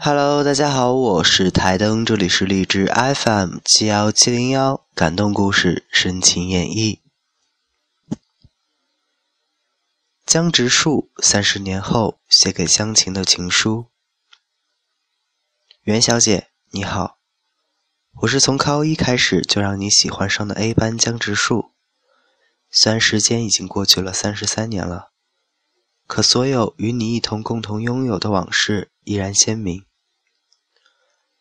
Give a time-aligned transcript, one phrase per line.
[0.00, 7.00] Hello，大家好，我是台灯，这里是荔枝 FM 七幺七零幺，感动故事，深情演绎。
[10.24, 13.86] 江直树三十年后写给湘琴的情书。
[15.82, 17.18] 袁小姐，你好，
[18.22, 21.72] 我是从高一开始就让你喜欢上的 A 班江直树。
[22.70, 25.10] 虽然时间已经过去了三十三年了，
[26.06, 29.84] 可所有与你一同共同拥有的往事依然鲜明。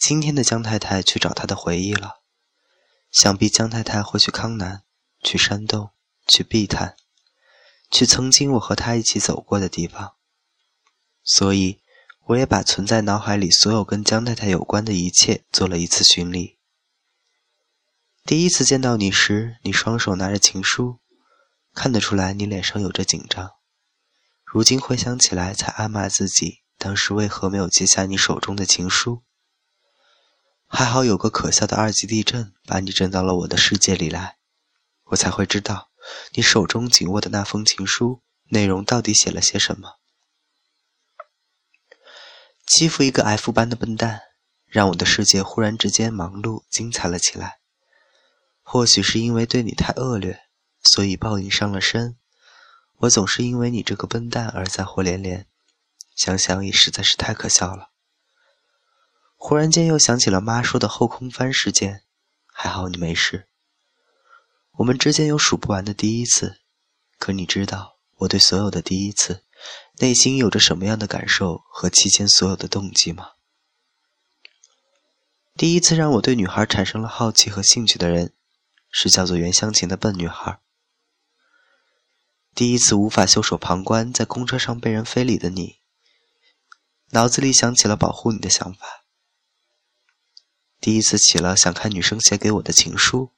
[0.00, 2.22] 今天的江太太去找她的回忆了，
[3.10, 4.82] 想必江太太会去康南，
[5.22, 5.90] 去山洞，
[6.26, 6.96] 去碧潭，
[7.90, 10.14] 去曾经我和她一起走过的地方。
[11.22, 11.82] 所以，
[12.28, 16.56] 我也把存在脑海里所有跟江太太有关的一切做了一次巡礼。
[18.24, 21.00] 第一次见到你时，你双手拿着情书，
[21.74, 23.50] 看得出来你脸上有着紧张。
[24.46, 29.22] 如今回想起来，才暗骂自己当时为何没有接下你手中的情书。
[30.72, 34.36] 还好有个可笑的二级地震，把你震到了我的世界里来，
[35.06, 35.90] 我才会知道
[36.34, 39.96] 你手中紧握的那封情书内容到底写了些什么。
[42.64, 44.20] 欺负一个 F 班的笨蛋，
[44.64, 47.58] 让我的世界忽然之间忙碌精彩了起来。
[48.62, 50.42] 或许是因为对你太恶劣，
[50.84, 52.16] 所以报应伤了身。
[52.98, 55.48] 我总是因为你这个笨蛋而灾祸连连，
[56.14, 57.89] 想想也实在是太可笑了。
[59.42, 62.02] 忽然间又想起了妈说的后空翻事件，
[62.46, 63.48] 还好你没事。
[64.72, 66.60] 我们之间有数不完的第一次，
[67.18, 69.42] 可你知道我对所有的第一次，
[69.96, 73.30] 内心有着什么样的感受和期间所有的动机吗？
[75.56, 78.34] 第一次让我对女孩产生了好奇和兴趣的人，
[78.90, 80.60] 是叫做袁湘琴的笨女孩。
[82.54, 85.78] 第一次无法袖手旁观，在公车上被人非礼的你，
[87.12, 89.06] 脑子里想起了保护你的想法。
[90.80, 93.32] 第一次起了想看女生写给我的情书，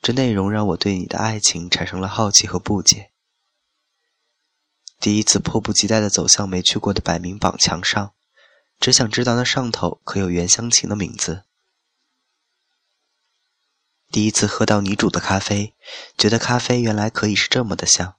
[0.00, 3.10] 这内容让我对你的爱情产生了好奇和不解。
[4.98, 8.14] 第一次迫不及待地走向没去过的百名榜墙上，
[8.80, 11.44] 只想知道那上头可有袁湘琴的名字。
[14.10, 15.74] 第一次喝到你煮的咖啡，
[16.16, 18.16] 觉得咖啡原来可以是这么的香。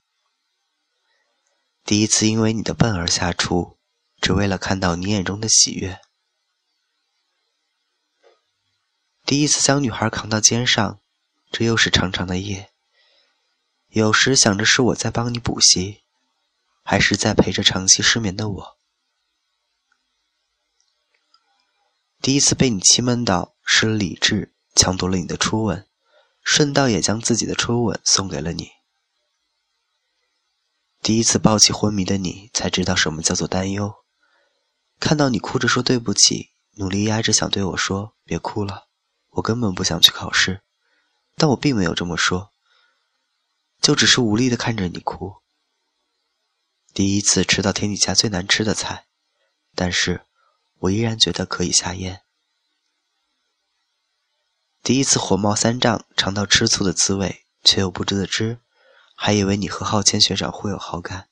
[1.83, 3.79] 第一次因为你的笨而下厨，
[4.21, 5.99] 只为了看到你眼中的喜悦。
[9.29, 10.99] 第一次将女孩扛到肩上，
[11.51, 12.71] 这又是长长的夜。
[13.89, 16.01] 有时想着是我在帮你补习，
[16.81, 18.77] 还是在陪着长期失眠的我。
[22.19, 25.87] 第一次被你气闷到失了理智，抢夺了你的初吻，
[26.41, 28.71] 顺道也将自己的初吻送给了你。
[31.03, 33.93] 第一次抱起昏迷的你，才知道什么叫做担忧。
[34.99, 38.88] 看到你哭着说对不起，努力压着想对我说别哭了。
[39.39, 40.61] 我根本不想去考试，
[41.35, 42.51] 但我并没有这么说，
[43.81, 45.37] 就只是无力的看着你哭。
[46.93, 49.07] 第一次吃到天底下最难吃的菜，
[49.75, 50.25] 但是
[50.79, 52.23] 我依然觉得可以下咽。
[54.81, 58.59] 第一次火冒三丈，尝到吃醋的滋味，却又不知的知，
[59.15, 61.29] 还以为你和浩谦学长互有好感。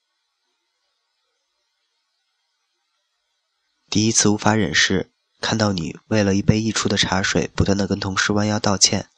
[3.90, 5.12] 第一次无法忍视。
[5.40, 9.10] 看到你为了一杯溢出的茶水，不断的跟同事弯腰道歉，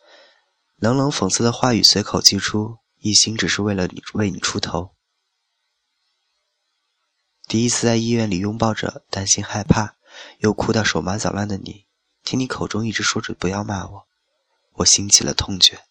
[0.75, 4.95] 冷冷讽刺的话语随口即出，一心只是为了你为你出头。
[7.47, 9.95] 第一次在医院里拥抱着担心害怕
[10.39, 11.87] 又哭到手麻脚乱的你，
[12.23, 14.07] 听你口中一直说着不要骂我，
[14.73, 15.85] 我心起了痛觉。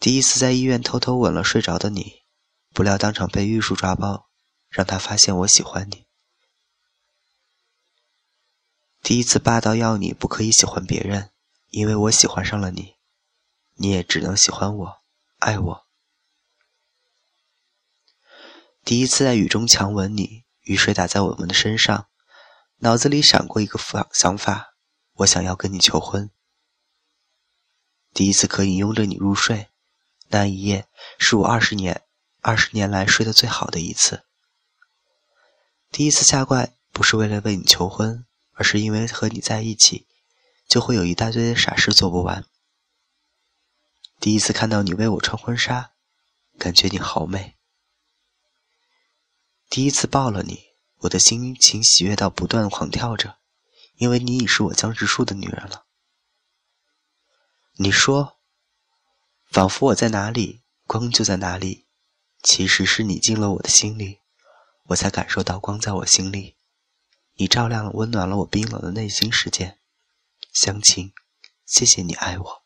[0.00, 2.22] 第一次在医院偷偷吻了睡着的你，
[2.72, 4.28] 不料当场被玉树抓包，
[4.68, 6.06] 让他发现我喜欢你。
[9.02, 11.32] 第一次霸道要你不可以喜欢别人，
[11.70, 12.94] 因为我喜欢上了你，
[13.74, 15.02] 你也只能喜欢我，
[15.38, 15.86] 爱我。
[18.84, 22.06] 第一次在雨中强吻你，雨水打在我们的身上，
[22.78, 24.74] 脑子里闪过一个法想法，
[25.14, 26.30] 我想要跟你求婚。
[28.14, 29.70] 第一次可以拥着你入睡，
[30.28, 30.86] 那一夜
[31.18, 32.02] 是我二十年
[32.40, 34.22] 二十年来睡得最好的一次。
[35.90, 38.24] 第一次下跪不是为了为你求婚。
[38.62, 40.06] 而是因为和你在一起，
[40.68, 42.46] 就会有一大堆的傻事做不完。
[44.20, 45.94] 第一次看到你为我穿婚纱，
[46.60, 47.56] 感觉你好美。
[49.68, 50.66] 第一次抱了你，
[50.98, 53.38] 我的心情喜悦到不断狂跳着，
[53.96, 55.86] 因为你已是我江直树的女人了。
[57.72, 58.38] 你说，
[59.50, 61.88] 仿佛我在哪里，光就在哪里，
[62.44, 64.20] 其实是你进了我的心里，
[64.84, 66.58] 我才感受到光在我心里。
[67.42, 69.76] 你照亮了、温暖了我冰冷的内心世界。
[70.52, 71.12] 相亲，
[71.66, 72.61] 谢谢你爱我。